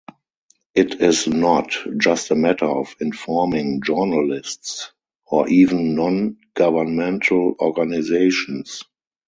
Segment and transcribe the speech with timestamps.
[0.73, 4.91] It is not just a matter of informing journalists
[5.27, 8.81] or even non-governmental organizations.